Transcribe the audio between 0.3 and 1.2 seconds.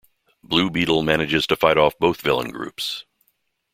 Blue Beetle